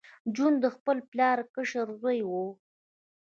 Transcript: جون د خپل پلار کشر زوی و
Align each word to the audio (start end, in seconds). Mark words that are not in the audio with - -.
جون 0.35 0.53
د 0.63 0.65
خپل 0.75 0.97
پلار 1.11 1.37
کشر 1.55 1.87
زوی 2.01 2.19
و 2.29 2.31